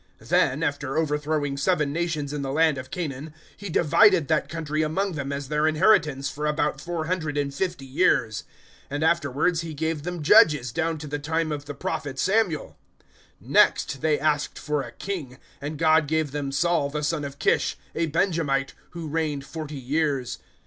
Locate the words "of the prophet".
11.51-12.17